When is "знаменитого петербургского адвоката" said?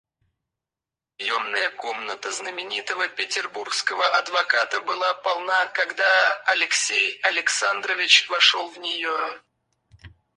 2.31-4.81